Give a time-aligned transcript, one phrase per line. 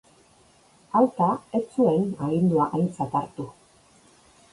[1.01, 1.27] Alta,
[1.59, 3.47] ez zuen agindua aintzat hartu.